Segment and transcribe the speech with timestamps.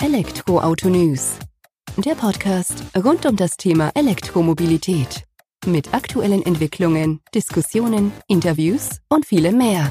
[0.00, 1.40] Elektroauto News.
[1.96, 5.24] Der Podcast rund um das Thema Elektromobilität.
[5.66, 9.90] Mit aktuellen Entwicklungen, Diskussionen, Interviews und vielem mehr.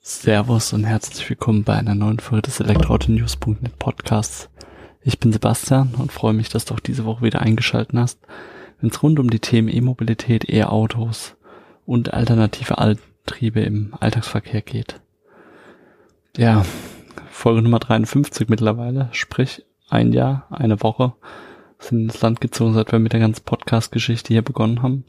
[0.00, 4.50] Servus und herzlich willkommen bei einer neuen Folge des Elektroauto-News.net Podcasts.
[5.00, 8.18] Ich bin Sebastian und freue mich, dass du auch diese Woche wieder eingeschaltet hast,
[8.80, 11.36] wenn es rund um die Themen E-Mobilität, E-Autos
[11.86, 15.03] und alternative Antriebe im Alltagsverkehr geht.
[16.36, 16.64] Ja,
[17.30, 21.12] Folge Nummer 53 mittlerweile, sprich ein Jahr, eine Woche
[21.78, 25.04] sind ins Land gezogen, seit wir mit der ganzen Podcast-Geschichte hier begonnen haben.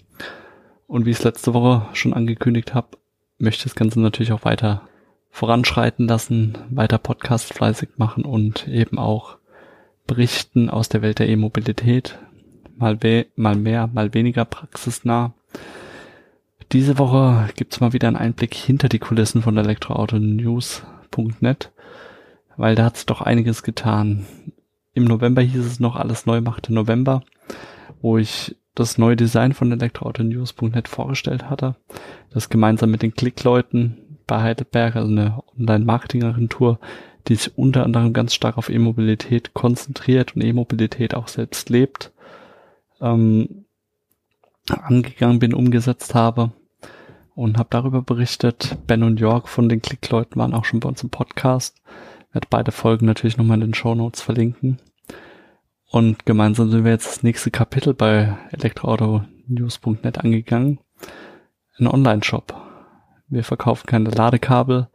[0.86, 2.98] Und wie ich es letzte Woche schon angekündigt habe,
[3.40, 4.88] möchte ich das Ganze natürlich auch weiter
[5.32, 9.38] voranschreiten lassen, weiter Podcast fleißig machen und eben auch
[10.06, 12.20] berichten aus der Welt der E-Mobilität.
[12.78, 13.00] Mal,
[13.36, 15.34] mal mehr, mal weniger praxisnah.
[16.72, 20.84] Diese Woche gibt's mal wieder einen Einblick hinter die Kulissen von Elektroauto News
[21.16, 21.72] Punkt.net,
[22.58, 24.26] weil da hat es doch einiges getan.
[24.94, 27.24] Im November hieß es noch, alles neu machte November,
[28.02, 31.78] wo ich das neue Design von elektroautonews.net vorgestellt hatte,
[32.32, 36.80] das gemeinsam mit den Klickleuten bei Heidelberg, also eine Online-Marketing-Agentur,
[37.28, 42.12] die sich unter anderem ganz stark auf E-Mobilität konzentriert und E-Mobilität auch selbst lebt,
[43.00, 43.66] ähm,
[44.68, 46.52] angegangen bin, umgesetzt habe
[47.36, 48.78] und habe darüber berichtet.
[48.88, 51.78] Ben und Jörg von den Klickleuten waren auch schon bei uns im Podcast.
[52.30, 54.80] Ich werde beide Folgen natürlich nochmal in den Show Notes verlinken.
[55.92, 60.80] Und gemeinsam sind wir jetzt das nächste Kapitel bei elektroautonews.net angegangen.
[61.78, 62.54] Ein Online-Shop.
[63.28, 64.88] Wir verkaufen keine Ladekabel.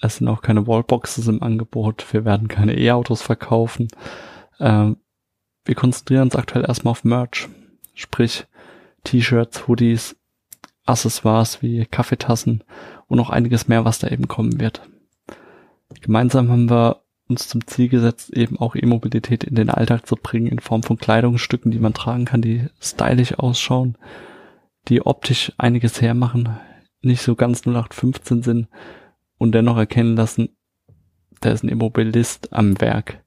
[0.00, 2.04] Es sind auch keine Wallboxes im Angebot.
[2.12, 3.88] Wir werden keine E-Autos verkaufen.
[4.60, 4.98] Ähm,
[5.64, 7.48] wir konzentrieren uns aktuell erstmal auf Merch.
[7.94, 8.46] Sprich
[9.04, 10.16] T-Shirts, Hoodies,
[10.84, 12.64] Accessoires wie Kaffeetassen
[13.06, 14.82] und noch einiges mehr, was da eben kommen wird.
[16.00, 20.48] Gemeinsam haben wir uns zum Ziel gesetzt, eben auch E-Mobilität in den Alltag zu bringen
[20.48, 23.96] in Form von Kleidungsstücken, die man tragen kann, die stylisch ausschauen,
[24.88, 26.58] die optisch einiges hermachen,
[27.00, 28.68] nicht so ganz 0815 sind
[29.38, 30.50] und dennoch erkennen lassen,
[31.42, 33.22] der ist ein Immobilist am Werk,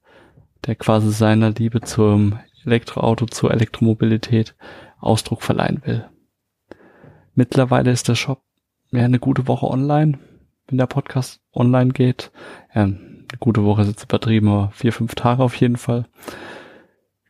[0.65, 4.55] der quasi seiner Liebe zum Elektroauto, zur Elektromobilität
[4.99, 6.09] Ausdruck verleihen will.
[7.35, 8.41] Mittlerweile ist der Shop
[8.91, 10.17] ja eine gute Woche online,
[10.67, 12.31] wenn der Podcast online geht.
[12.73, 16.05] Ja, eine gute Woche ist jetzt übertrieben, aber vier, fünf Tage auf jeden Fall.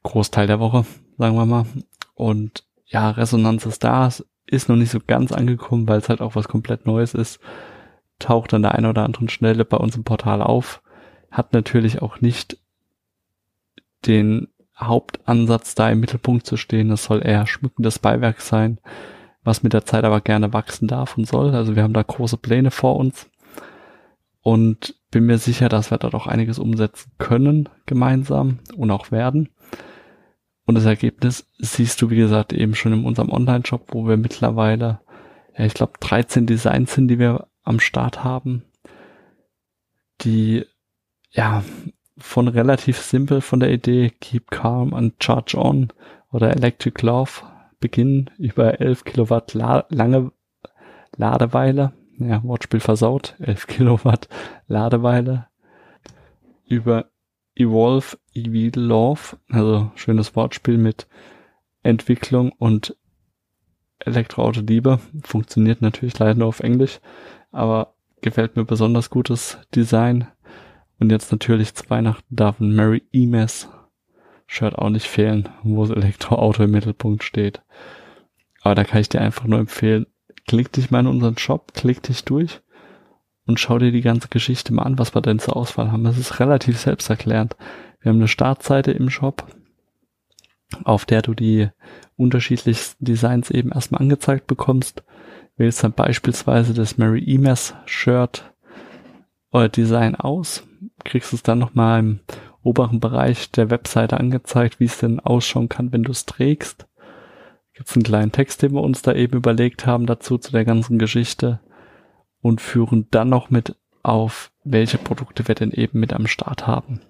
[0.03, 0.85] Großteil der Woche,
[1.17, 1.65] sagen wir mal.
[2.13, 4.05] Und ja, Resonanz ist da.
[4.05, 7.39] Es ist noch nicht so ganz angekommen, weil es halt auch was komplett Neues ist.
[8.19, 10.83] Taucht an der einen oder anderen Stelle bei uns im Portal auf.
[11.31, 12.59] Hat natürlich auch nicht
[14.05, 16.89] den Hauptansatz da im Mittelpunkt zu stehen.
[16.89, 18.79] Das soll eher schmückendes Beiwerk sein
[19.45, 21.55] was mit der Zeit aber gerne wachsen darf und soll.
[21.55, 23.29] Also wir haben da große Pläne vor uns
[24.41, 29.49] und bin mir sicher, dass wir dort auch einiges umsetzen können gemeinsam und auch werden.
[30.65, 34.99] Und das Ergebnis siehst du, wie gesagt, eben schon in unserem Online-Shop, wo wir mittlerweile,
[35.55, 38.63] ja, ich glaube, 13 Designs sind, die wir am Start haben,
[40.21, 40.65] die,
[41.31, 41.63] ja,
[42.17, 45.89] von relativ simpel von der Idee Keep Calm and Charge On
[46.31, 47.41] oder Electric Love
[47.85, 50.31] Beginn über 11 Kilowatt La lange
[51.17, 54.27] Ladeweile, ja, Wortspiel versaut, 11 Kilowatt
[54.65, 55.49] Ladeweile,
[56.67, 57.11] über
[57.53, 61.07] Evolve EV Love, also schönes Wortspiel mit
[61.83, 62.97] Entwicklung und
[63.99, 66.99] Elektroauto Liebe, funktioniert natürlich leider nur auf Englisch,
[67.51, 70.27] aber gefällt mir besonders gutes Design.
[70.97, 73.69] Und jetzt natürlich zu Weihnachten darf ein Mary Emes
[74.47, 77.61] Shirt auch nicht fehlen, wo das Elektroauto im Mittelpunkt steht.
[78.61, 80.07] Aber da kann ich dir einfach nur empfehlen,
[80.47, 82.61] klick dich mal in unseren Shop, klick dich durch
[83.45, 86.03] und schau dir die ganze Geschichte mal an, was wir denn zur Auswahl haben.
[86.03, 87.55] Das ist relativ selbsterklärend.
[88.01, 89.45] Wir haben eine Startseite im Shop,
[90.83, 91.69] auf der du die
[92.17, 95.03] unterschiedlichsten Designs eben erstmal angezeigt bekommst.
[95.57, 98.51] Wählst dann beispielsweise das Mary Emes Shirt
[99.51, 100.63] oder Design aus,
[101.03, 102.19] kriegst es dann nochmal im
[102.65, 106.87] oberen Bereich der Webseite angezeigt, wie es denn ausschauen kann, wenn du es trägst.
[107.73, 110.65] Gibt es einen kleinen Text, den wir uns da eben überlegt haben dazu zu der
[110.65, 111.59] ganzen Geschichte
[112.41, 117.01] und führen dann noch mit auf, welche Produkte wir denn eben mit am Start haben.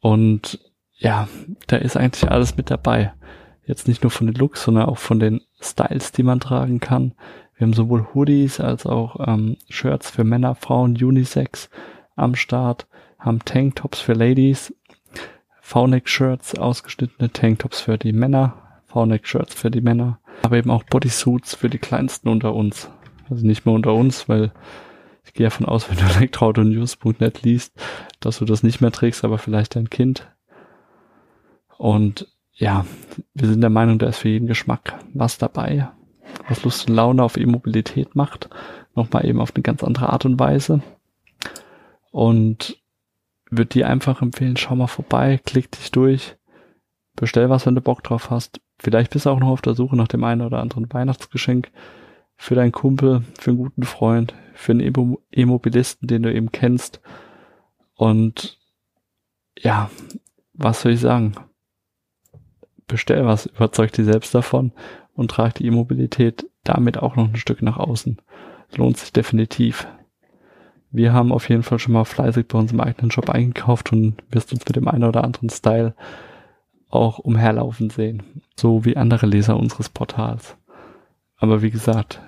[0.00, 0.58] Und
[0.96, 1.28] ja,
[1.66, 3.12] da ist eigentlich alles mit dabei.
[3.66, 7.14] Jetzt nicht nur von den Looks, sondern auch von den Styles, die man tragen kann.
[7.56, 11.70] Wir haben sowohl Hoodies als auch ähm, Shirts für Männer, Frauen, Unisex
[12.16, 12.86] am Start
[13.18, 14.74] haben Tanktops für Ladies,
[15.60, 21.70] V-Neck-Shirts, ausgeschnittene Tanktops für die Männer, V-Neck-Shirts für die Männer, aber eben auch Bodysuits für
[21.70, 22.90] die Kleinsten unter uns.
[23.30, 24.52] Also nicht mehr unter uns, weil
[25.24, 27.72] ich gehe davon aus, wenn du elektroautonews.net liest,
[28.20, 30.30] dass du das nicht mehr trägst, aber vielleicht dein Kind.
[31.78, 32.86] Und ja,
[33.34, 35.88] wir sind der Meinung, da ist für jeden Geschmack was dabei,
[36.48, 38.48] was Lust und Laune auf E-Mobilität macht.
[38.94, 40.82] Nochmal eben auf eine ganz andere Art und Weise.
[42.14, 42.80] Und
[43.50, 46.36] würde dir einfach empfehlen, schau mal vorbei, klick dich durch,
[47.16, 48.60] bestell was, wenn du Bock drauf hast.
[48.78, 51.72] Vielleicht bist du auch noch auf der Suche nach dem einen oder anderen Weihnachtsgeschenk
[52.36, 57.00] für deinen Kumpel, für einen guten Freund, für einen E-Mobilisten, den du eben kennst.
[57.96, 58.60] Und
[59.58, 59.90] ja,
[60.52, 61.34] was soll ich sagen?
[62.86, 64.70] Bestell was, überzeug dich selbst davon
[65.14, 68.22] und trag die E-Mobilität damit auch noch ein Stück nach außen.
[68.76, 69.88] Lohnt sich definitiv.
[70.94, 74.52] Wir haben auf jeden Fall schon mal fleißig bei unserem eigenen Shop eingekauft und wirst
[74.52, 75.92] uns mit dem einen oder anderen Style
[76.88, 78.22] auch umherlaufen sehen.
[78.54, 80.56] So wie andere Leser unseres Portals.
[81.36, 82.22] Aber wie gesagt,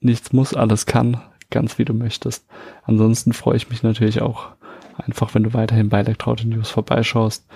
[0.00, 2.46] nichts muss, alles kann, ganz wie du möchtest.
[2.84, 4.52] Ansonsten freue ich mich natürlich auch
[4.96, 7.46] einfach, wenn du weiterhin bei Elektroauto News vorbeischaust,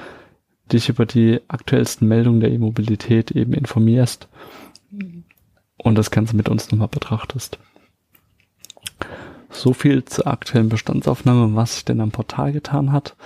[0.70, 4.28] dich über die aktuellsten Meldungen der E-Mobilität eben informierst
[5.78, 7.58] und das Ganze mit uns nochmal betrachtest.
[9.56, 13.16] So viel zur aktuellen Bestandsaufnahme, was sich denn am Portal getan hat.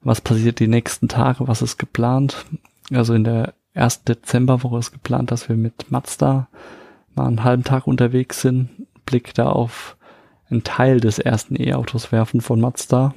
[0.00, 1.48] Was passiert die nächsten Tage?
[1.48, 2.46] Was ist geplant?
[2.92, 6.46] Also in der ersten Dezemberwoche ist geplant, dass wir mit Mazda
[7.16, 8.68] mal einen halben Tag unterwegs sind.
[9.06, 9.96] Blick da auf
[10.48, 13.16] einen Teil des ersten E-Autos werfen von Mazda.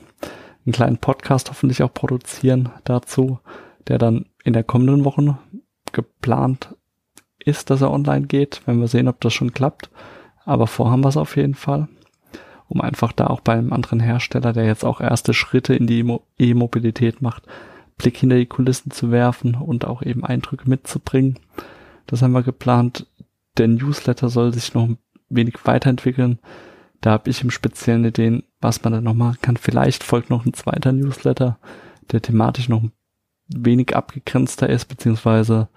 [0.66, 3.40] Einen kleinen Podcast hoffentlich auch produzieren dazu,
[3.88, 5.38] der dann in der kommenden Woche
[5.92, 6.76] geplant
[7.38, 9.92] ist, dass er online geht, wenn wir sehen, ob das schon klappt.
[10.46, 11.88] Aber vorhaben wir es auf jeden Fall,
[12.70, 16.06] um einfach da auch bei einem anderen Hersteller, der jetzt auch erste Schritte in die
[16.38, 17.44] E-Mobilität macht,
[17.98, 21.40] Blick hinter die Kulissen zu werfen und auch eben Eindrücke mitzubringen.
[22.08, 23.08] Das haben wir geplant.
[23.58, 24.98] Der Newsletter soll sich noch ein
[25.30, 26.40] wenig weiterentwickeln.
[27.02, 29.58] Da habe ich im Speziellen Ideen, was man da noch machen kann.
[29.58, 31.60] Vielleicht folgt noch ein zweiter Newsletter,
[32.12, 32.92] der thematisch noch ein
[33.48, 35.70] wenig abgegrenzter ist, beziehungsweise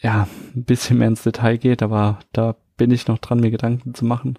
[0.00, 3.94] ja, ein bisschen mehr ins Detail geht, aber da bin ich noch dran, mir Gedanken
[3.94, 4.38] zu machen.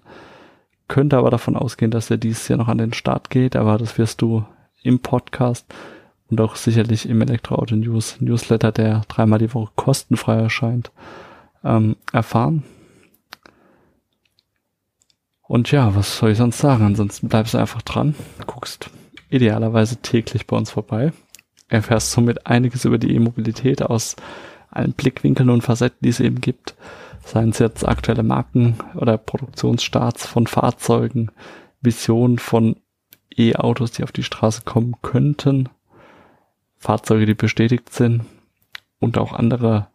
[0.92, 3.96] Könnte aber davon ausgehen, dass er dieses Jahr noch an den Start geht, aber das
[3.96, 4.44] wirst du
[4.82, 5.64] im Podcast
[6.28, 10.90] und auch sicherlich im Elektroauto News Newsletter, der dreimal die Woche kostenfrei erscheint,
[11.64, 12.62] ähm, erfahren.
[15.40, 16.84] Und ja, was soll ich sonst sagen?
[16.84, 18.14] Ansonsten bleibst du einfach dran,
[18.46, 18.90] guckst
[19.30, 21.14] idealerweise täglich bei uns vorbei,
[21.68, 24.14] erfährst somit einiges über die E-Mobilität aus
[24.70, 26.74] allen Blickwinkeln und Facetten, die es eben gibt.
[27.24, 31.30] Seien es jetzt aktuelle Marken oder Produktionsstarts von Fahrzeugen,
[31.80, 32.76] Visionen von
[33.36, 35.68] E-Autos, die auf die Straße kommen könnten,
[36.78, 38.24] Fahrzeuge, die bestätigt sind
[38.98, 39.88] und auch andere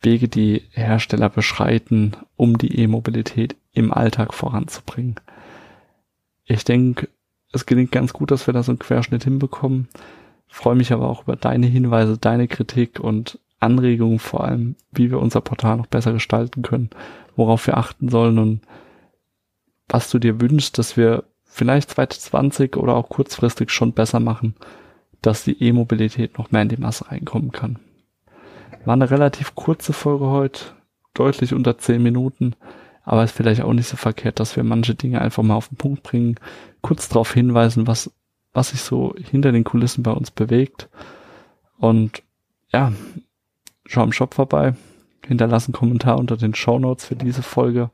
[0.00, 5.16] Wege, die Hersteller beschreiten, um die E-Mobilität im Alltag voranzubringen.
[6.44, 7.08] Ich denke,
[7.52, 9.88] es gelingt ganz gut, dass wir da so einen Querschnitt hinbekommen.
[10.46, 15.18] Freue mich aber auch über deine Hinweise, deine Kritik und Anregungen vor allem, wie wir
[15.18, 16.90] unser Portal noch besser gestalten können,
[17.36, 18.60] worauf wir achten sollen und
[19.88, 24.54] was du dir wünschst, dass wir vielleicht 2020 oder auch kurzfristig schon besser machen,
[25.22, 27.78] dass die E-Mobilität noch mehr in die Masse reinkommen kann.
[28.84, 30.60] War eine relativ kurze Folge heute,
[31.14, 32.54] deutlich unter 10 Minuten,
[33.04, 35.76] aber ist vielleicht auch nicht so verkehrt, dass wir manche Dinge einfach mal auf den
[35.76, 36.36] Punkt bringen,
[36.80, 38.10] kurz darauf hinweisen, was,
[38.52, 40.88] was sich so hinter den Kulissen bei uns bewegt.
[41.78, 42.22] Und
[42.72, 42.92] ja,
[43.88, 44.74] schau im Shop vorbei,
[45.26, 47.90] hinterlass einen Kommentar unter den Show Notes für diese Folge,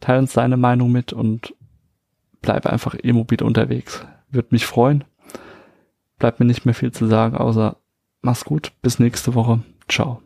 [0.00, 1.54] teil uns deine Meinung mit und
[2.40, 4.06] bleib einfach immobil unterwegs.
[4.30, 5.04] Würde mich freuen.
[6.18, 7.76] Bleibt mir nicht mehr viel zu sagen, außer
[8.22, 9.60] mach's gut, bis nächste Woche.
[9.88, 10.22] Ciao.